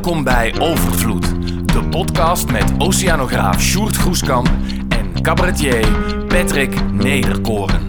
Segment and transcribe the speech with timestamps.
[0.00, 1.26] Welkom bij Overvloed,
[1.72, 4.50] de podcast met oceanograaf Sjoerd Groeskamp
[4.88, 5.88] en cabaretier
[6.26, 7.88] Patrick Nederkoren.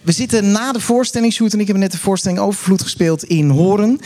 [0.00, 3.48] We zitten na de voorstelling, Sjoerd en ik hebben net de voorstelling Overvloed gespeeld in
[3.48, 4.00] Horen.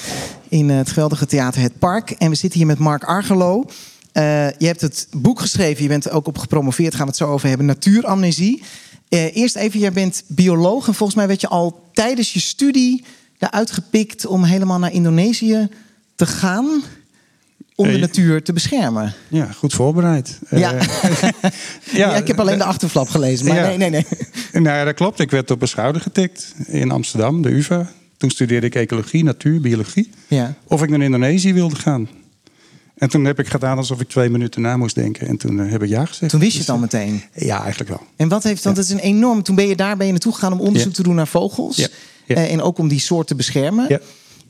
[0.48, 2.10] In eh, het geweldige theater Het Park.
[2.10, 3.64] En we zitten hier met Mark Argelo.
[4.12, 7.16] Eh, je hebt het boek geschreven, je bent er ook op gepromoveerd, gaan we het
[7.16, 7.66] zo over hebben.
[7.66, 8.62] Natuuramnesie.
[9.08, 13.04] Eh, eerst even, jij bent bioloog en volgens mij werd je al tijdens je studie
[13.38, 15.68] eruit gepikt om helemaal naar Indonesië
[16.14, 16.82] te gaan
[17.74, 19.14] om de natuur te beschermen.
[19.28, 20.38] Ja, goed voorbereid.
[20.50, 20.74] Ja.
[20.74, 21.20] Eh,
[22.00, 23.66] Ja, ik heb alleen de achterflap gelezen, maar Ja.
[23.66, 24.04] nee, nee, nee.
[24.62, 25.20] nou, ja, dat klopt.
[25.20, 27.90] Ik werd op mijn schouder getikt in Amsterdam, de UvA.
[28.16, 30.10] Toen studeerde ik ecologie, natuur, biologie.
[30.28, 30.54] Ja.
[30.64, 32.08] Of ik naar Indonesië wilde gaan.
[32.96, 35.26] En toen heb ik gedaan alsof ik twee minuten na moest denken.
[35.26, 36.30] En toen eh, heb ik ja gezegd.
[36.30, 37.22] Toen wist je het al meteen.
[37.34, 38.00] Ja, eigenlijk wel.
[38.16, 39.42] En wat heeft, want het is een enorm.
[39.42, 41.88] Toen ben je daar ben je naartoe gegaan om onderzoek te doen naar vogels.
[42.26, 43.84] Eh, en ook om die soort te beschermen.
[43.88, 44.00] Ja.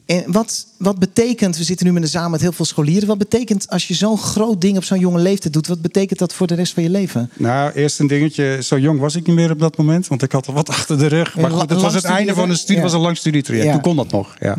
[0.07, 3.09] En wat, wat betekent, we zitten nu met een zaal met heel veel scholieren.
[3.09, 5.67] Wat betekent als je zo'n groot ding op zo'n jonge leeftijd doet?
[5.67, 7.31] Wat betekent dat voor de rest van je leven?
[7.37, 8.59] Nou, eerst een dingetje.
[8.63, 10.07] Zo jong was ik niet meer op dat moment.
[10.07, 11.37] Want ik had al wat achter de rug.
[11.37, 12.57] Maar Een goed, het was het einde van de studie.
[12.59, 13.67] studie- was een lang studietraject.
[13.67, 13.73] Ja.
[13.73, 14.37] Toen kon dat nog.
[14.41, 14.57] Ja.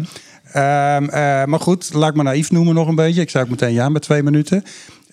[0.58, 3.22] Ehm, eh, maar goed, laat ik me naïef noemen nog een beetje.
[3.22, 4.64] Ik zei ook meteen ja met twee minuten.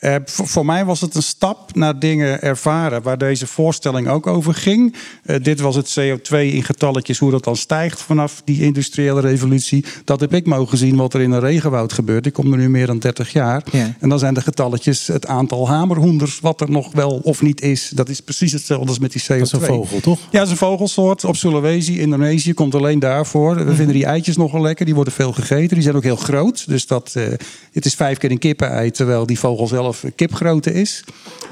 [0.05, 4.27] Eh, voor, voor mij was het een stap naar dingen ervaren waar deze voorstelling ook
[4.27, 4.95] over ging.
[5.23, 9.85] Eh, dit was het CO2 in getalletjes, hoe dat dan stijgt vanaf die industriële revolutie.
[10.05, 12.27] Dat heb ik mogen zien wat er in een regenwoud gebeurt.
[12.27, 13.63] Ik kom er nu meer dan 30 jaar.
[13.71, 13.95] Ja.
[14.01, 17.89] En dan zijn de getalletjes het aantal hamerhoenders, wat er nog wel of niet is.
[17.95, 19.27] Dat is precies hetzelfde als met die CO2.
[19.27, 20.19] Dat is een vogel, toch?
[20.19, 21.25] Ja, dat is een vogelsoort.
[21.25, 23.55] Op Sulawesi, Indonesië, komt alleen daarvoor.
[23.55, 23.65] Mhm.
[23.65, 24.85] We vinden die eitjes nogal lekker.
[24.85, 25.75] Die worden veel gegeten.
[25.75, 26.69] Die zijn ook heel groot.
[26.69, 27.25] Dus dat, eh,
[27.73, 31.05] het is vijf keer een kippenei, terwijl die vogel zelf kipgrootte is.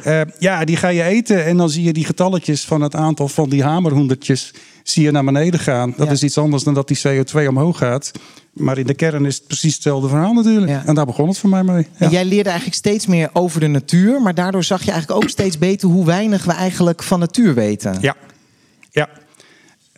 [0.04, 3.28] Eh, ja, die ga je eten en dan zie je die getalletjes van het aantal
[3.28, 5.94] van die hamerhoendertjes zie je naar beneden gaan.
[5.96, 6.12] Dat Ja.
[6.12, 8.12] is iets anders dan dat die CO2 omhoog gaat.
[8.52, 10.70] Maar in de kern is het precies hetzelfde verhaal natuurlijk.
[10.70, 10.82] Ja.
[10.86, 11.86] En daar begon het voor mij mee.
[11.96, 12.06] Ja.
[12.06, 14.22] En jij leerde eigenlijk steeds meer over de natuur.
[14.22, 17.96] Maar daardoor zag je eigenlijk ook steeds beter hoe weinig we eigenlijk van natuur weten.
[18.00, 18.16] Ja.
[18.90, 19.08] Ja.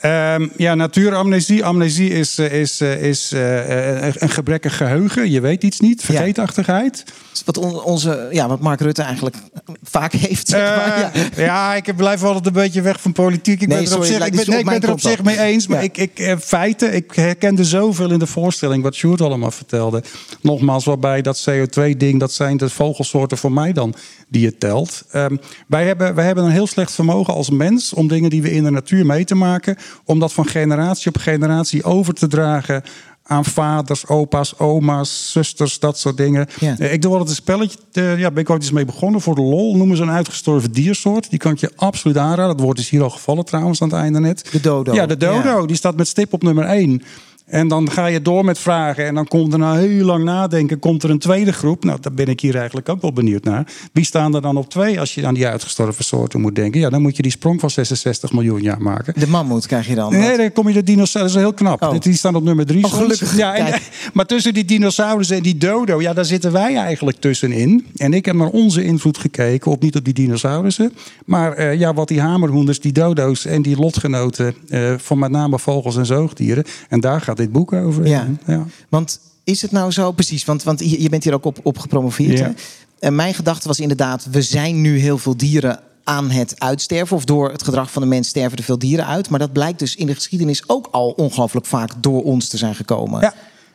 [0.04, 1.64] Ehm, ja, natuuramnesie.
[1.64, 5.30] Amnesie is, eh, is, eh, is eh, een gebrekkig geheugen.
[5.30, 6.02] Je weet iets niet.
[6.02, 7.04] Vergeetachtigheid.
[7.44, 9.36] Wat, on- onze, ja, wat Mark Rutte eigenlijk
[9.82, 10.48] vaak heeft.
[10.48, 11.10] Zeg maar.
[11.36, 11.42] Ja.
[11.44, 11.74] ja.
[11.74, 13.60] ik blijf altijd een beetje weg van politiek.
[13.60, 15.22] Ik Nee, ben er op zich, ik ben, dus nee, ik ben er op zich
[15.22, 15.66] mee eens.
[15.66, 15.90] Maar Ja.
[15.92, 20.02] ik, ik, feiten, ik herkende zoveel in de voorstelling wat Sjoerd allemaal vertelde.
[20.40, 23.94] Nogmaals, waarbij dat CO2-ding, dat zijn de vogelsoorten voor mij dan
[24.28, 25.02] die het telt.
[25.10, 25.36] Ehm,
[25.66, 28.64] wij, hebben, wij hebben een heel slecht vermogen als mens om dingen die we in
[28.64, 32.82] de natuur mee te maken, om dat van generatie op generatie over te dragen
[33.26, 36.46] aan vaders, opa's, oma's, zusters, dat soort dingen.
[36.60, 36.78] Ja.
[36.78, 39.34] Eh, Ik doe altijd een spelletje, eh, ja, ben ik ooit eens mee begonnen voor
[39.34, 39.76] de lol.
[39.76, 41.30] Noemen ze een uitgestorven diersoort.
[41.30, 42.56] Die kan ik je absoluut aanraden.
[42.56, 44.48] Dat woord is hier al gevallen trouwens aan het einde net.
[44.52, 44.94] De dodo.
[44.94, 45.66] Ja, de dodo.
[45.66, 47.02] Die staat met stip op nummer 1.
[47.46, 49.06] En dan ga je door met vragen.
[49.06, 51.84] En dan komt er na heel lang nadenken, komt er een tweede groep.
[51.84, 53.66] Nou, daar ben ik hier eigenlijk ook wel benieuwd naar.
[53.92, 56.80] Wie staan er dan op twee als je aan die uitgestorven soorten moet denken?
[56.80, 59.14] Ja, dan moet je die sprong van 66 miljoen jaar maken.
[59.20, 60.12] De mammoet krijg je dan.
[60.12, 61.82] Nee, dan kom je de dinosaurussen heel knap.
[61.82, 62.00] Oh.
[62.00, 62.84] Die staan op nummer drie.
[62.84, 63.08] Oh.
[63.36, 63.80] Ja, en-
[64.14, 67.86] maar tussen die dinosaurussen en die dodo, ja, daar zitten wij eigenlijk tussenin.
[67.96, 70.92] En ik heb naar onze invloed gekeken, op niet op die dinosaurussen.
[71.24, 75.58] Maar eh, ja, wat die hamerhoenders, die dodo's en die lotgenoten eh, van met name
[75.58, 76.64] vogels en zoogdieren.
[76.88, 78.06] En daar gaat dit boek over.
[78.06, 78.26] Ja.
[78.46, 78.66] ja.
[78.88, 82.38] Want is het nou zo, precies, want, want je bent hier ook op, op gepromoveerd.
[82.38, 82.54] Ja.
[82.98, 87.16] En mijn gedachte was inderdaad, we zijn nu heel veel dieren aan het uitsterven.
[87.16, 89.28] Of door het gedrag van de mens sterven er veel dieren uit.
[89.28, 92.74] Maar dat blijkt dus in de geschiedenis ook al ongelooflijk vaak door ons te zijn
[92.74, 93.20] gekomen.
[93.20, 93.34] Ja.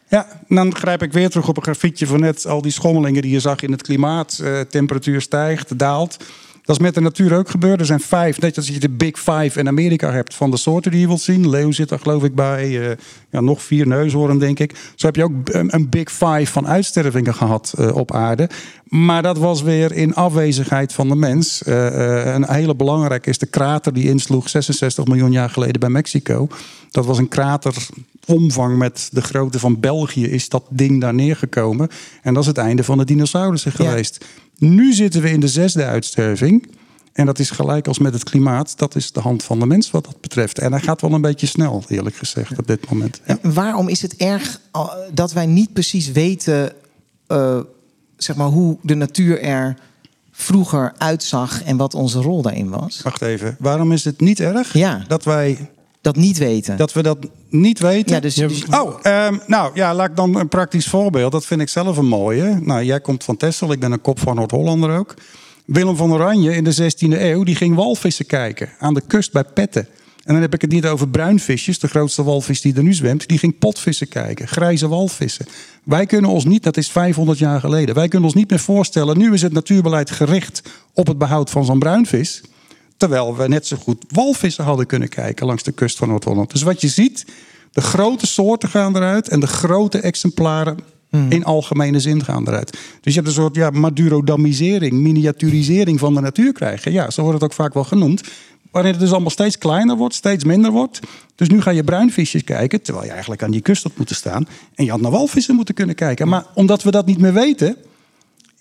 [0.09, 2.45] Ja, dan grijp ik weer terug op een grafietje van net.
[2.45, 4.39] Al die schommelingen die je zag in het klimaat.
[4.43, 6.17] Eh, temperatuur stijgt, daalt.
[6.69, 7.79] Dat is met de natuur ook gebeurd.
[7.79, 10.91] Er zijn vijf, net als je de Big Five in Amerika hebt van de soorten
[10.91, 11.49] die je wilt zien.
[11.49, 12.89] Leeuw zit daar geloof ik bij.
[12.89, 12.97] Eh,
[13.29, 14.91] ja, nog vier neushoorn denk ik.
[14.95, 18.49] Zo heb je ook een, een Big Five van uitstervingen gehad eh, op aarde.
[18.83, 21.63] Maar dat was weer in afwezigheid van de mens.
[21.63, 26.47] Eh, een hele belangrijke is de krater die insloeg 66 miljoen jaar geleden bij Mexico.
[26.91, 31.89] Dat was een krateromvang met de grootte van België is dat ding daar neergekomen.
[32.21, 33.89] En dat is het einde van de dinosaurussen Ja.
[33.89, 34.25] geweest.
[34.59, 36.67] Nu zitten we in de zesde uitsterving.
[37.13, 38.77] En dat is gelijk als met het klimaat.
[38.77, 40.59] Dat is de hand van de mens wat dat betreft.
[40.59, 43.21] En hij gaat wel een beetje snel, eerlijk gezegd, op dit moment.
[43.25, 43.37] Ja.
[43.41, 46.73] Waarom is het erg uh, dat wij niet precies weten
[47.27, 47.59] uh,
[48.17, 49.77] zeg maar, hoe de natuur er
[50.31, 53.01] vroeger uitzag en wat onze rol daarin was?
[53.03, 53.55] Wacht even.
[53.59, 55.03] Waarom is het niet erg Ja.
[55.07, 55.69] dat wij
[56.01, 56.77] Dat niet weten.
[56.77, 57.17] dat we dat
[57.49, 58.15] niet weten?
[58.15, 61.31] Ja, dus- dus- Oh, ehm, nou ja, laat ik dan een praktisch voorbeeld.
[61.31, 62.59] Dat vind ik zelf een mooie.
[62.61, 65.13] Nou, jij komt van Texel, ik ben een kop van Noord-Hollander ook.
[65.65, 69.43] Willem van Oranje in de 16e eeuw, die ging walvissen kijken aan de kust bij
[69.43, 69.87] Petten.
[70.23, 73.27] En dan heb ik het niet over bruinvisjes, de grootste walvis die er nu zwemt.
[73.27, 75.45] Die ging potvissen kijken, grijze walvissen.
[75.83, 79.17] Wij kunnen ons niet, dat is 500 jaar geleden, wij kunnen ons niet meer voorstellen.
[79.17, 80.61] Nu is het natuurbeleid gericht
[80.93, 82.41] op het behoud van zo'n bruinvis.
[82.99, 86.51] Terwijl we net zo goed walvissen hadden kunnen kijken langs de kust van Noord-Holland.
[86.51, 87.25] Dus wat je ziet,
[87.71, 90.77] de grote soorten gaan eruit en de grote exemplaren
[91.09, 91.31] Hmm.
[91.31, 92.71] In algemene zin gaan eruit.
[92.71, 96.91] Dus je hebt een soort ja, madurodamisering, miniaturisering van de natuur krijgen.
[96.91, 98.21] Ja, zo wordt het ook vaak wel genoemd.
[98.71, 100.99] Waarin het dus allemaal steeds kleiner wordt, steeds minder wordt.
[101.35, 104.47] Dus nu ga je bruinvisjes kijken, terwijl je eigenlijk aan die kust had moeten staan.
[104.75, 106.27] En je had naar walvissen moeten kunnen kijken.
[106.27, 107.75] Maar omdat we dat niet meer weten,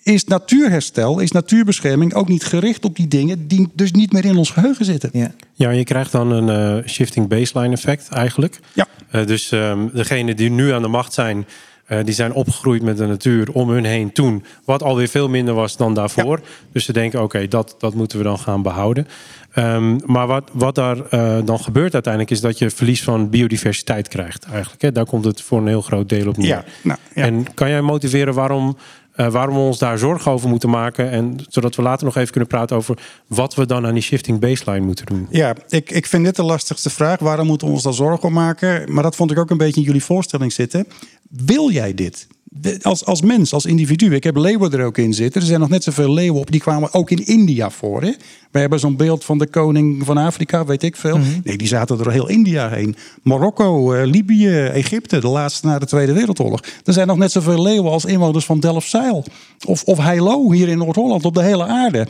[0.09, 4.37] is natuurherstel, is natuurbescherming ook niet gericht op die dingen die dus niet meer in
[4.37, 5.09] ons geheugen zitten.
[5.13, 8.59] Ja, ja je krijgt dan een uh, shifting baseline effect eigenlijk.
[8.73, 8.87] Ja.
[9.11, 11.45] Uh, dus um, degenen die nu aan de macht zijn,
[11.87, 14.43] uh, die zijn opgegroeid met de natuur om hun heen toen.
[14.65, 16.41] Wat alweer veel minder was dan daarvoor.
[16.71, 19.07] Dus ze denken, oké, dat, dat moeten we dan gaan behouden.
[19.55, 22.33] Um, maar wat, wat daar uh, dan gebeurt uiteindelijk...
[22.33, 24.81] is dat je verlies van biodiversiteit krijgt eigenlijk.
[24.81, 24.91] Hè?
[24.91, 26.47] Daar komt het voor een heel groot deel op neer.
[26.47, 27.23] Ja, nou, ja.
[27.23, 28.77] En kan jij motiveren waarom...
[29.19, 31.11] Uh, waarom we ons daar zorgen over moeten maken.
[31.11, 34.39] En zodat we later nog even kunnen praten over wat we dan aan die shifting
[34.39, 35.27] baseline moeten doen.
[35.29, 37.19] Ja, ik, ik vind dit de lastigste vraag.
[37.19, 38.93] Waarom moeten we ons daar zorgen om maken?
[38.93, 40.87] Maar dat vond ik ook een beetje in jullie voorstelling zitten.
[41.29, 42.27] Wil jij dit?
[42.81, 44.15] Als, als mens, als individu.
[44.15, 45.41] Ik heb leeuwen er ook in zitten.
[45.41, 46.51] Er zijn nog net zoveel leeuwen op.
[46.51, 48.01] Die kwamen ook in India voor.
[48.01, 48.13] Hè?
[48.51, 51.17] We hebben zo'n beeld van de koning van Afrika, weet ik veel.
[51.17, 51.41] Mm -hmm.
[51.43, 52.95] Nee, die zaten door heel India heen.
[53.23, 56.63] Marokko, uh, Libië, Egypte, de laatste na de Tweede Wereldoorlog.
[56.83, 59.25] Er zijn nog net zoveel leeuwen als inwoners van Delfzijl.
[59.65, 62.07] Of, of Heilo hier in Noord-Holland, op de hele aarde.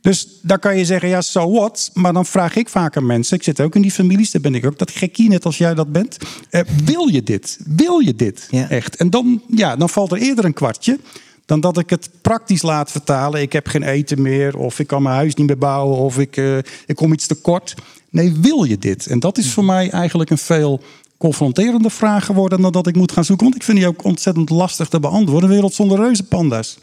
[0.00, 1.90] Dus dan kan je zeggen, ja, so what?
[1.94, 4.66] Maar dan vraag ik aan mensen, ik zit ook in die families, daar ben ik
[4.66, 6.16] ook dat gekkie net als jij dat bent.
[6.50, 7.58] Uh, wil je dit?
[7.66, 8.48] Wil je dit?
[8.50, 8.68] Ja.
[8.68, 8.96] Echt?
[8.96, 10.98] En dan, ja, dan valt er eerder een kwartje
[11.46, 13.40] dan dat ik het praktisch laat vertalen.
[13.40, 16.36] Ik heb geen eten meer, of ik kan mijn huis niet meer bouwen, of ik,
[16.36, 16.56] uh,
[16.86, 17.74] ik kom iets tekort.
[18.10, 19.06] Nee, wil je dit?
[19.06, 20.80] En dat is voor mij eigenlijk een veel
[21.18, 23.44] confronterende vraag geworden dan dat ik moet gaan zoeken.
[23.44, 25.48] Want ik vind die ook ontzettend lastig te beantwoorden.
[25.48, 26.78] Een wereld zonder reuzenpanda's.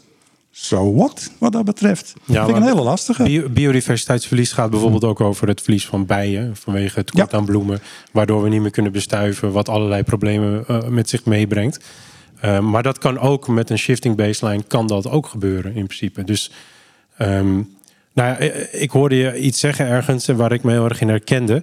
[0.56, 2.14] So what, wat dat betreft.
[2.24, 3.22] Ja, dat vind ik een hele lastige.
[3.22, 6.56] Bio biodiversiteitsverlies gaat bijvoorbeeld ook over het verlies van bijen.
[6.56, 7.38] Vanwege het tekort ja.
[7.38, 7.80] aan bloemen.
[8.12, 9.52] Waardoor we niet meer kunnen bestuiven.
[9.52, 11.84] Wat allerlei problemen uh, met zich meebrengt.
[12.44, 14.62] Uh, maar dat kan ook met een shifting baseline.
[14.62, 16.24] Kan dat ook gebeuren in principe.
[16.24, 16.50] Dus
[17.18, 17.76] um,
[18.12, 18.36] nou ja,
[18.70, 20.26] ik hoorde je iets zeggen ergens.
[20.26, 21.62] Waar ik me heel erg in herkende.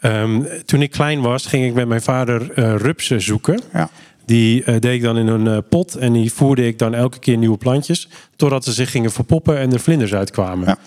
[0.00, 3.60] Um, toen ik klein was ging ik met mijn vader uh, rupsen zoeken.
[3.72, 3.90] Ja.
[4.24, 7.18] Die uh, deed ik dan in een uh, pot en die voerde ik dan elke
[7.18, 8.08] keer nieuwe plantjes.
[8.36, 10.66] Totdat ze zich gingen verpoppen en er vlinders uitkwamen.
[10.66, 10.78] Ja.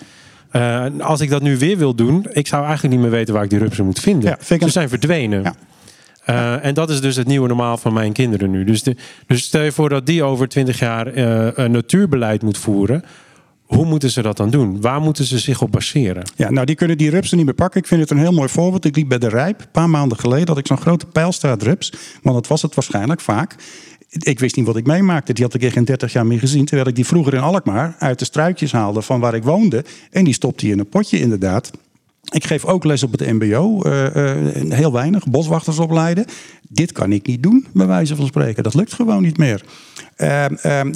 [0.92, 3.44] Uh, als ik dat nu weer wil doen, ik zou eigenlijk niet meer weten waar
[3.44, 4.30] ik die rupsen moet vinden.
[4.30, 5.42] Ja, vind ze zijn verdwenen.
[5.42, 5.54] Ja.
[6.30, 8.64] Uh, en dat is dus het nieuwe normaal van mijn kinderen nu.
[8.64, 8.96] Dus, de,
[9.26, 13.04] dus stel je voor dat die over twintig jaar uh, een natuurbeleid moet voeren.
[13.66, 14.80] Hoe moeten ze dat dan doen?
[14.80, 16.30] Waar moeten ze zich op baseren?
[16.36, 17.80] Ja, nou, die kunnen die rupsen niet meer pakken.
[17.80, 18.84] Ik vind het een heel mooi voorbeeld.
[18.84, 21.92] Ik liep bij de Rijp, een paar maanden geleden, had ik zo'n grote pijlstraatrups.
[22.22, 23.54] Want dat was het waarschijnlijk vaak.
[24.08, 25.32] Ik wist niet wat ik meemaakte.
[25.32, 26.64] Die had ik echt geen 30 jaar meer gezien.
[26.64, 29.84] Terwijl ik die vroeger in Alkmaar uit de struikjes haalde van waar ik woonde.
[30.10, 31.70] En die stopte hij in een potje, inderdaad.
[32.32, 36.24] Ik geef ook les op het MBO, uh, uh, heel weinig, boswachters opleiden.
[36.68, 38.62] Dit kan ik niet doen, bij wijze van spreken.
[38.62, 39.64] Dat lukt gewoon niet meer.
[40.16, 40.44] Uh,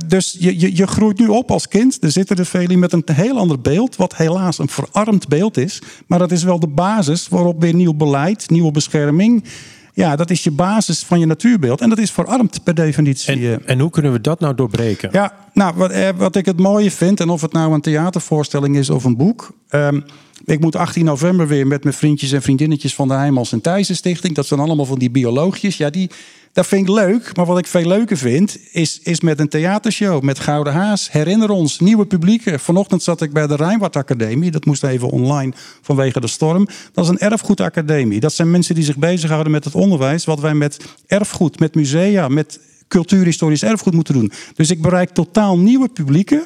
[0.06, 1.98] dus je, je, je, groeit nu op als kind.
[2.00, 5.82] Er zitten er velen met een heel ander beeld, wat helaas een verarmd beeld is.
[6.06, 9.44] Maar dat is wel de basis waarop weer nieuw beleid, nieuwe bescherming.
[9.94, 11.80] Ja, dat is je basis van je natuurbeeld.
[11.80, 13.52] En dat is verarmd per definitie.
[13.52, 15.08] En, en hoe kunnen we dat nou doorbreken?
[15.12, 18.90] Ja, nou, wat, wat ik het mooie vind, en of het nou een theatervoorstelling is
[18.90, 19.52] of een boek.
[19.70, 20.04] Um,
[20.44, 23.96] ik moet 18 november weer met mijn vriendjes en vriendinnetjes van de Heimals en Thijssen
[23.96, 24.34] Stichting.
[24.34, 25.76] Dat zijn allemaal van die bioloogjes.
[25.76, 26.10] Ja, die,
[26.52, 27.36] dat vind ik leuk.
[27.36, 30.22] Maar wat ik veel leuker vind, is, is met een theatershow.
[30.22, 31.12] Met Gouden Haas.
[31.12, 32.60] Herinner ons, nieuwe publieken.
[32.60, 34.50] Vanochtend zat ik bij de Rijnwaard Academie.
[34.50, 35.52] Dat moest even online
[35.82, 36.66] vanwege de storm.
[36.92, 38.20] Dat is een erfgoedacademie.
[38.20, 40.24] Dat zijn mensen die zich bezighouden met het onderwijs.
[40.24, 44.32] Wat wij met erfgoed, met musea, met cultuurhistorisch erfgoed moeten doen.
[44.54, 46.42] Dus ik bereik totaal nieuwe publieken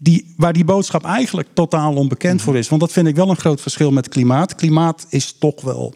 [0.00, 2.68] die, waar die boodschap eigenlijk totaal onbekend voor is.
[2.68, 4.54] Want dat vind ik wel een groot verschil met klimaat.
[4.54, 5.94] Klimaat is toch wel,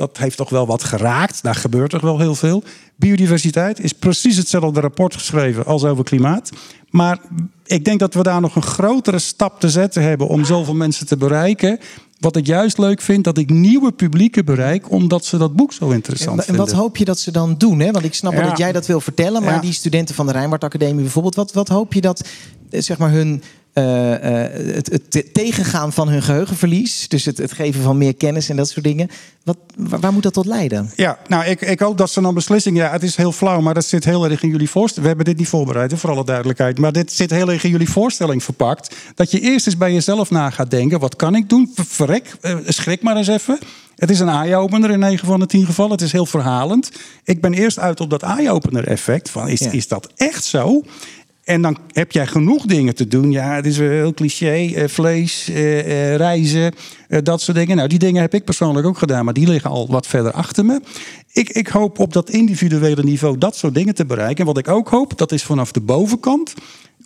[0.00, 1.42] dat heeft toch wel wat geraakt.
[1.42, 2.62] Daar gebeurt toch wel heel veel.
[2.96, 6.50] Biodiversiteit is precies hetzelfde rapport geschreven als over klimaat.
[6.90, 7.18] Maar
[7.64, 11.06] ik denk dat we daar nog een grotere stap te zetten hebben om zoveel mensen
[11.06, 11.78] te bereiken.
[12.18, 15.90] Wat ik juist leuk vind, dat ik nieuwe publieken bereik, omdat ze dat boek zo
[15.90, 16.64] interessant en, vinden.
[16.64, 17.80] En wat hoop je dat ze dan doen?
[17.80, 17.90] Hè?
[17.90, 18.48] Want ik snap ja.
[18.48, 19.60] dat jij dat wil vertellen, maar Ja.
[19.60, 22.28] die studenten van de Rijnwaard Academie bijvoorbeeld, wat, wat hoop je dat
[22.70, 23.42] eh, zeg maar hun
[23.80, 27.08] eh, eh, het, het te- tegengaan van hun geheugenverlies.
[27.08, 29.08] Dus het, het geven van meer kennis en dat soort dingen.
[29.44, 30.90] Wat, waar, waar moet dat tot leiden?
[30.96, 32.76] Ja, nou, ik, ik hoop dat ze een beslissing.
[32.76, 35.02] Ja, het is heel flauw, maar dat zit heel erg in jullie voorstelling.
[35.02, 36.78] We hebben dit niet voorbereid, voor alle duidelijkheid.
[36.78, 38.94] Maar dit zit heel erg in jullie voorstelling verpakt.
[39.14, 41.70] Dat je eerst eens bij jezelf na gaat denken: wat kan ik doen?
[41.74, 43.58] Ver- Verrek, eh, schrik maar eens even.
[43.96, 45.92] Het is een eye-opener in 9 van de 10 gevallen.
[45.92, 46.90] Het is heel verhalend.
[47.24, 49.30] Ik ben eerst uit op dat eye-opener effect.
[49.30, 49.70] Van, is, Ja.
[49.70, 50.82] is dat echt zo?
[51.50, 53.30] En dan heb jij genoeg dingen te doen.
[53.30, 54.72] Ja, het is weer heel cliché.
[54.74, 56.74] eh, vlees, eh, eh, reizen,
[57.22, 57.76] dat soort dingen.
[57.76, 59.24] Nou, die dingen heb ik persoonlijk ook gedaan.
[59.24, 60.80] Maar die liggen al wat verder achter me.
[61.32, 64.38] Ik, ik hoop op dat individuele niveau dat soort dingen te bereiken.
[64.38, 66.54] En wat ik ook hoop, dat is vanaf de bovenkant.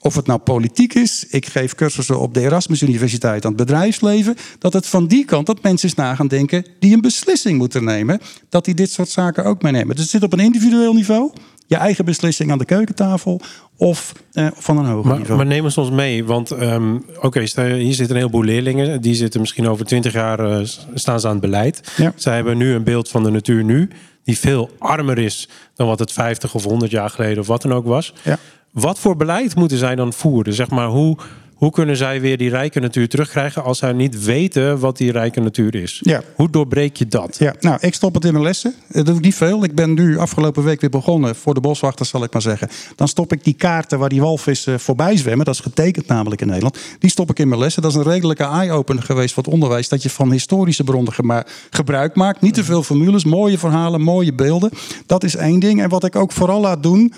[0.01, 4.37] Of het nou politiek is, ik geef cursussen op de Erasmus Universiteit aan het bedrijfsleven.
[4.59, 7.85] Dat het van die kant dat mensen eens na gaan denken die een beslissing moeten
[7.85, 8.21] nemen.
[8.49, 9.95] Dat die dit soort zaken ook meenemen.
[9.95, 11.33] Dus het zit op een individueel niveau.
[11.67, 13.41] Je eigen beslissing aan de keukentafel.
[13.77, 15.37] Of eh, van een hoger Maar, niveau.
[15.37, 19.01] maar neem ons ons mee, want ehm, oké, hier zitten een heleboel leerlingen.
[19.01, 21.93] Die zitten misschien over twintig jaar, eh, staan ze aan het beleid.
[21.97, 22.13] Ja.
[22.17, 23.91] Zij hebben nu een beeld van de natuur nu,
[24.25, 27.73] die veel armer is dan wat het 50 of 100 jaar geleden of wat dan
[27.73, 28.15] ook was.
[28.23, 28.39] Ja.
[28.71, 30.55] Wat voor beleid moeten zij dan voeren?
[30.55, 31.17] Zeg maar, hoe,
[31.55, 35.41] hoe kunnen zij weer die rijke natuur terugkrijgen als zij niet weten wat die rijke
[35.41, 36.01] natuur is?
[36.03, 36.23] Ja.
[36.35, 37.37] Hoe doorbreek je dat?
[37.39, 38.75] Ja, nou, ik stop het in mijn lessen.
[38.89, 39.65] Dat doe ik niet veel.
[39.65, 42.69] Ik ben nu afgelopen week weer begonnen voor de boswachters, zal ik maar zeggen.
[42.97, 45.45] Dan stop ik die kaarten waar die walvissen voorbij zwemmen.
[45.45, 46.79] Dat is getekend namelijk in Nederland.
[46.99, 47.83] Die stop ik in mijn lessen.
[47.83, 49.89] Dat is een redelijke eye-opener geweest voor het onderwijs.
[49.89, 52.41] Dat je van historische bronnen gebruik maakt.
[52.41, 54.71] Niet te veel formules, mooie verhalen, mooie beelden.
[55.07, 55.83] Dat is één ding.
[55.83, 57.13] En wat ik ook vooral laat doen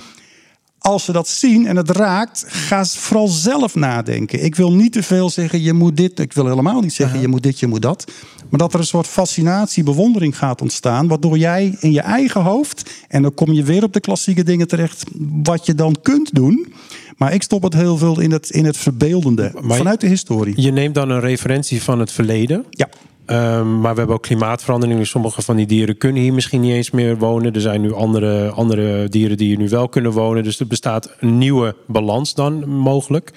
[0.87, 4.45] als ze dat zien en het raakt, ga ze vooral zelf nadenken.
[4.45, 6.19] Ik wil niet te veel zeggen, je moet dit.
[6.19, 8.05] Ik wil helemaal niet zeggen, je moet dit, je moet dat.
[8.51, 11.09] Maar dat er een soort fascinatie, bewondering gaat ontstaan.
[11.09, 14.69] Waardoor jij in je eigen hoofd, en dan kom je weer op de klassieke dingen
[14.69, 15.05] terecht,
[15.43, 16.73] wat je dan kunt doen.
[17.17, 20.61] Maar ik stop het heel veel in het, in het verbeeldende, Maar- vanuit de historie.
[20.61, 22.65] Je neemt dan een referentie van het verleden.
[22.71, 22.89] Ja.
[23.27, 24.99] Ehm, maar we hebben ook klimaatverandering.
[24.99, 27.53] Dus sommige van die dieren kunnen hier misschien niet eens meer wonen.
[27.53, 30.43] Er zijn nu andere, andere dieren die hier nu wel kunnen wonen.
[30.43, 33.33] Dus er bestaat een nieuwe balans dan mogelijk.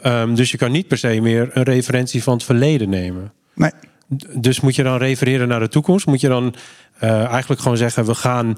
[0.00, 3.32] Ehm, dus je kan niet per se meer een referentie van het verleden nemen.
[3.54, 3.70] Nee.
[4.34, 6.06] Dus moet je dan refereren naar de toekomst?
[6.06, 6.54] Moet je dan
[6.98, 8.56] eh, eigenlijk gewoon zeggen: we gaan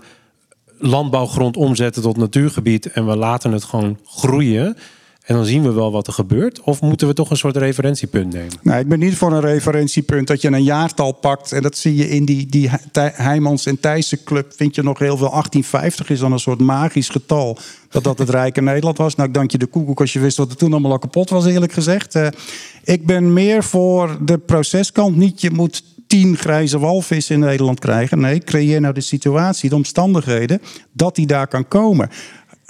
[0.78, 4.76] landbouwgrond omzetten tot natuurgebied en we laten het gewoon groeien.
[5.22, 6.60] En dan zien we wel wat er gebeurt.
[6.60, 8.58] Of moeten we toch een soort referentiepunt nemen?
[8.62, 11.52] Nou, ik ben niet voor een referentiepunt dat je een jaartal pakt.
[11.52, 14.52] En dat zie je in die, die Heijmans en Thijssen club.
[14.56, 15.30] Vind je nog heel veel.
[15.30, 17.58] 1850 is dan een soort magisch getal.
[17.90, 19.14] Dat dat het rijke Nederland was.
[19.14, 21.30] Nou, ik dank je de koekoek als je wist wat er toen allemaal al kapot
[21.30, 22.14] was, eerlijk gezegd.
[22.14, 22.26] Eh,
[22.84, 25.16] ik ben meer voor de proceskant.
[25.16, 28.20] Niet je moet tien grijze walvissen in Nederland krijgen.
[28.20, 30.62] Nee, creëer nou de situatie, de omstandigheden,
[30.92, 32.10] dat die daar kan komen.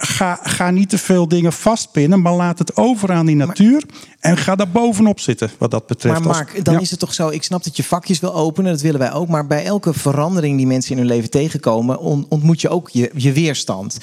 [0.05, 3.83] Ga, ga niet te veel dingen vastpinnen, maar laat het over aan die natuur.
[4.19, 6.19] En ga daar bovenop zitten, wat dat betreft.
[6.19, 6.79] Maar Mark, dan Ja.
[6.79, 7.29] is het toch zo.
[7.29, 9.27] Ik snap dat je vakjes wil openen, dat willen wij ook.
[9.27, 13.11] Maar bij elke verandering die mensen in hun leven tegenkomen, on- ontmoet je ook je,
[13.15, 13.97] je weerstand.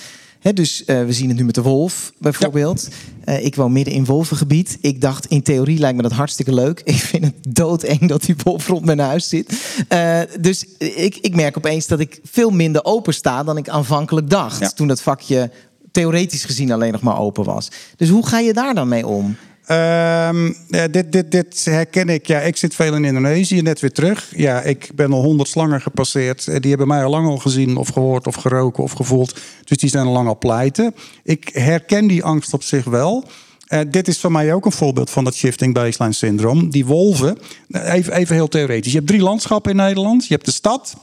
[0.55, 2.89] Dus eh, we zien het nu met de wolf bijvoorbeeld.
[3.25, 4.79] Eh, ik woon midden in wolvengebied.
[4.81, 6.81] Ik dacht, in theorie lijkt me dat hartstikke leuk.
[6.85, 9.59] Ik vind het doodeng dat die wolf rond mijn huis zit.
[9.89, 14.31] Eh, dus ik, ik merk opeens dat ik veel minder open sta dan ik aanvankelijk
[14.31, 14.61] dacht.
[14.61, 14.69] Ja.
[14.71, 15.51] Toen dat vakje
[15.93, 17.69] theoretisch gezien alleen nog maar open was.
[17.97, 19.37] Dus hoe ga je daar dan mee om?
[19.67, 20.53] Ehm,
[20.91, 22.27] dit, dit, dit herken ik.
[22.27, 24.33] Ja, ik zit veel in Indonesië, net weer terug.
[24.37, 26.49] Ja, ik ben al honderd slangen gepasseerd.
[26.49, 29.41] Eh, Die hebben mij al lang al gezien, of gehoord, of geroken, of gevoeld.
[29.65, 30.95] Dus die zijn al lang al pleiten.
[31.23, 33.25] Ik herken die angst op zich wel.
[33.67, 36.71] Eh, dit is voor mij ook een voorbeeld van dat shifting baseline syndroom.
[36.71, 37.39] Die wolven,
[37.71, 38.93] eh, even heel theoretisch.
[38.93, 40.27] Je hebt drie landschappen in Nederland.
[40.27, 40.97] Je hebt de stad,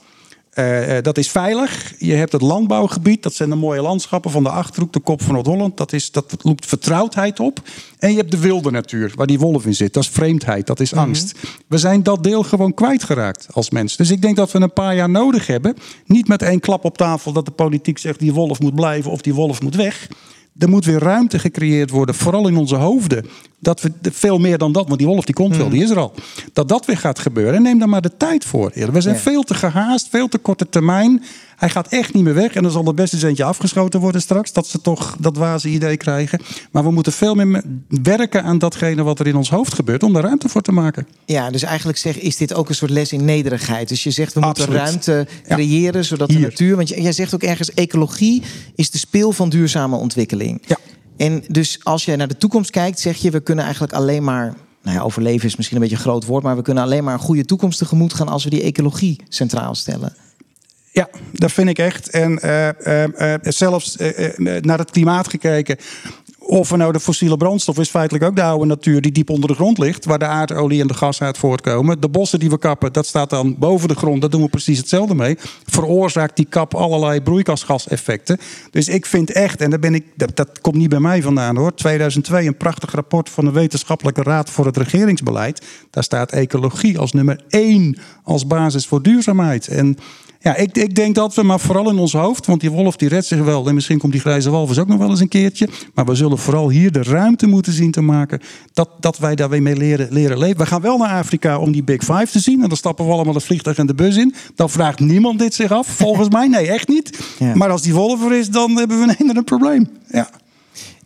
[0.57, 1.93] eh, eh, dat is veilig.
[1.97, 3.23] Je hebt het landbouwgebied.
[3.23, 5.77] Dat zijn de mooie landschappen van de Achterhoek, de kop van Noord-Holland.
[5.77, 7.61] Dat, is, dat roept vertrouwdheid op.
[7.99, 9.93] En je hebt de wilde natuur, waar die wolf in zit.
[9.93, 11.39] Dat is vreemdheid, dat is angst.
[11.67, 13.95] We zijn dat deel gewoon kwijtgeraakt als mens.
[13.95, 15.75] Dus ik denk dat we een paar jaar nodig hebben.
[16.05, 18.19] Niet met één klap op tafel dat de politiek zegt...
[18.19, 20.07] die wolf moet blijven of die wolf moet weg.
[20.59, 23.25] Er moet weer ruimte gecreëerd worden, vooral in onze hoofden.
[23.59, 25.97] Dat we veel meer dan dat, want die wolf die komt wel, die is er
[25.99, 26.13] al.
[26.53, 27.53] Dat dat weer gaat gebeuren.
[27.55, 28.71] En neem daar maar de tijd voor.
[28.91, 29.21] We zijn Ja.
[29.21, 31.23] veel te gehaast, veel te korte termijn.
[31.57, 32.53] Hij gaat echt niet meer weg.
[32.53, 34.53] En dan zal er best eens eentje afgeschoten worden straks.
[34.53, 36.39] Dat ze toch dat waze idee krijgen.
[36.71, 37.63] Maar we moeten veel meer me-
[38.03, 40.03] werken aan datgene wat er in ons hoofd gebeurt.
[40.03, 41.07] Om daar ruimte voor te maken.
[41.25, 43.89] Ja, dus eigenlijk zeg, is dit ook een soort les in nederigheid.
[43.89, 44.85] Dus je zegt we moeten Absoluut.
[44.87, 45.55] ruimte Ja.
[45.55, 46.75] creëren zodat de natuur.
[46.75, 48.43] Want jij jij zegt ook ergens: ecologie
[48.75, 50.61] is de speel van duurzame ontwikkeling.
[50.65, 50.77] Ja.
[51.17, 54.53] En dus als jij naar de toekomst kijkt, zeg je we kunnen eigenlijk alleen maar.
[54.83, 57.13] Nou ja, overleven is misschien een beetje een groot woord, maar we kunnen alleen maar
[57.13, 60.15] een goede toekomst tegemoet gaan als we die ecologie centraal stellen.
[60.97, 62.09] Ja, dat vind ik echt.
[62.09, 63.97] En eh, eh, eh, zelfs
[64.37, 65.77] naar het klimaat gekeken.
[66.39, 69.49] Of er nou de fossiele brandstof is feitelijk ook de oude natuur die diep onder
[69.49, 71.99] de grond ligt, waar de aardolie en de gas uit voortkomen.
[72.01, 74.77] De bossen die we kappen, dat staat dan boven de grond, daar doen we precies
[74.77, 75.37] hetzelfde mee.
[75.65, 78.37] Veroorzaakt die kap allerlei broeikasgaseffecten.
[78.71, 81.57] Dus ik vind echt, en daar ben ik, dat, dat komt niet bij mij vandaan
[81.57, 81.73] hoor.
[81.73, 85.65] 2002, een prachtig rapport van de Wetenschappelijke Raad voor het Regeringsbeleid.
[85.89, 89.67] Daar staat ecologie als nummer één als basis voor duurzaamheid.
[89.67, 89.97] En
[90.47, 93.09] ja, ik, ik denk dat we, maar vooral in ons hoofd, want die wolf die
[93.09, 93.67] redt zich wel.
[93.67, 95.69] En misschien komt die grijze walvis ook nog wel eens een keertje.
[95.93, 98.39] Maar we zullen vooral hier de ruimte moeten zien te maken
[98.73, 100.57] dat, dat wij daar weer mee leren, leren leven.
[100.57, 102.61] We gaan wel naar Afrika om die Big Five te zien.
[102.61, 104.33] En dan stappen we allemaal het vliegtuig en de bus in.
[104.55, 106.47] Dan vraagt niemand dit zich af, volgens mij.
[106.47, 107.19] Nee, echt niet.
[107.39, 107.55] Ja.
[107.55, 109.89] Maar als die wolf er is, dan hebben we een enorm probleem.
[110.11, 110.29] Ja.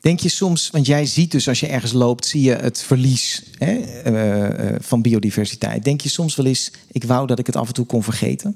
[0.01, 3.43] Denk je soms, want jij ziet dus als je ergens loopt, zie je het verlies
[3.57, 5.83] hè, eh, eh, van biodiversiteit.
[5.83, 8.55] Denk je soms wel eens, ik wou dat ik het af en toe kon vergeten?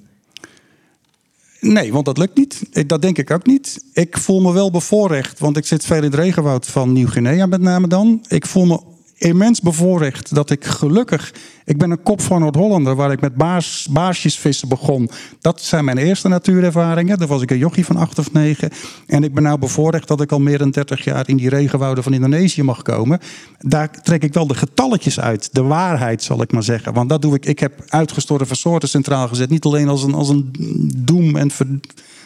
[1.60, 2.88] Nee, want dat lukt niet.
[2.90, 3.84] Dat denk ik ook niet.
[3.94, 7.62] Ik voel me wel bevoorrecht, want ik zit veel in het regenwoud van Nieuw-Guinea met
[7.62, 8.26] name dan.
[8.28, 8.80] Ik voel me
[9.18, 11.34] immens bevoorrecht dat ik gelukkig...
[11.66, 15.10] Ik ben een kop van Noord-Hollander waar ik met baars, baarsjesvissen begon.
[15.42, 17.18] Dat zijn mijn eerste natuurervaringen.
[17.20, 18.70] Daar was ik een jochie van acht of negen.
[19.08, 22.04] En ik ben nou bevoorrecht dat ik al meer dan 30 jaar in die regenwouden
[22.04, 23.20] van Indonesië mag komen.
[23.60, 25.50] Daar trek ik wel de getalletjes uit.
[25.52, 26.94] De waarheid zal ik maar zeggen.
[26.94, 27.46] Want dat doe ik.
[27.46, 29.50] Ik heb uitgestorven soorten centraal gezet.
[29.50, 30.52] Niet alleen als een, als een
[30.96, 31.68] doem en ver,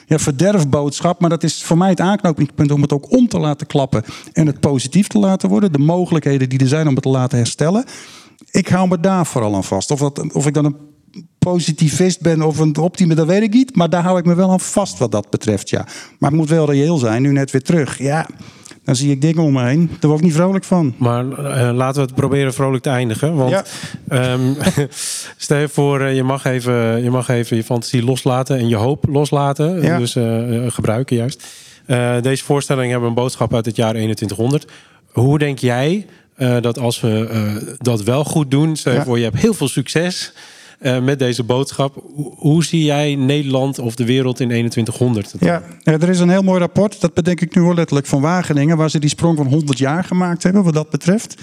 [0.10, 1.20] ja, verderfboodschap.
[1.20, 4.04] Maar dat is voor mij het aanknopingspunt om het ook om te laten klappen.
[4.34, 5.72] En het positief te laten worden.
[5.72, 7.86] De mogelijkheden die er zijn om het te laten herstellen.
[8.52, 9.92] Ik hou me daar vooral aan vast.
[9.92, 10.78] Of, dat, of ik dan een
[11.40, 13.76] positivist ben of een optimist, dat weet ik niet.
[13.76, 15.86] Maar daar hou ik me wel aan vast wat dat betreft, ja.
[16.20, 17.98] Maar het moet wel reëel zijn, nu net weer terug.
[17.98, 18.28] Ja,
[18.90, 19.88] dan zie ik dingen om me heen.
[20.00, 20.94] Daar word ik niet vrolijk van.
[20.98, 23.36] Maar eh, laten we het proberen vrolijk te eindigen.
[23.36, 23.64] Want Ja.
[24.08, 24.54] ehm,
[25.38, 28.76] stel je voor, eh, je, mag even, je mag even je fantasie loslaten en je
[28.76, 29.82] hoop loslaten.
[29.82, 29.98] Ja.
[29.98, 30.24] Dus eh,
[30.68, 31.44] gebruiken juist.
[32.22, 34.66] Deze voorstelling hebben een boodschap uit het jaar 2100.
[35.12, 36.06] Hoe denk jij
[36.62, 39.04] dat als we dat wel goed doen, stel je Ja.
[39.06, 40.34] voor je hebt heel veel succes
[40.80, 42.04] eh, met deze boodschap.
[42.36, 45.34] Hoe, zie jij Nederland of de wereld in 2100?
[45.40, 48.22] Ja, ja, er is een heel mooi rapport, dat bedenk ik nu wel letterlijk van
[48.22, 51.36] Wageningen, waar ze die sprong van 100 jaar gemaakt hebben, wat dat betreft.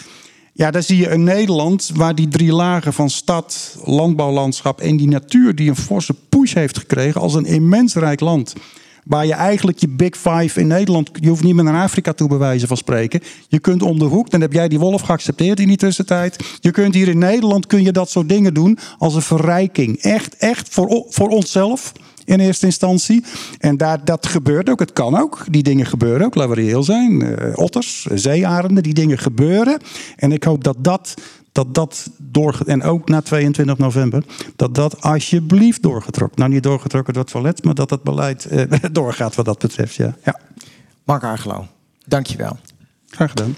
[0.52, 5.08] Ja, daar zie je een Nederland waar die drie lagen van stad, landbouwlandschap en die
[5.08, 8.54] natuur die een forse push heeft gekregen als een immens rijk land.
[9.06, 12.28] Waar je eigenlijk je Big Five in Nederland, je hoeft niet meer naar Afrika toe
[12.28, 13.20] bewijzen van spreken.
[13.48, 16.58] Je kunt om de hoek, dan heb jij die wolf geaccepteerd in die tussentijd.
[16.60, 19.98] Je kunt hier in Nederland kun je dat soort dingen doen als een verrijking.
[19.98, 21.92] Echt, echt voor, voor onszelf
[22.26, 23.24] in eerste instantie.
[23.58, 24.78] En daar, dat gebeurt ook.
[24.78, 25.44] Het kan ook.
[25.50, 26.34] Die dingen gebeuren ook.
[26.34, 27.22] Laten we reëel zijn.
[27.22, 29.78] Eh, otters, zeearenden, die dingen gebeuren.
[30.16, 31.14] En ik hoop dat dat,
[31.56, 34.24] dat, dat door, en ook na 22 november,
[34.56, 36.38] dat dat alsjeblieft doorgetrokken.
[36.38, 39.94] Nou, niet doorgetrokken door het toilet, maar dat het beleid eh, doorgaat wat dat betreft.
[39.94, 40.16] Ja.
[40.24, 40.40] ja,
[41.04, 41.66] Mark Argelo,
[42.06, 42.58] dankjewel.
[43.10, 43.56] graag gedaan.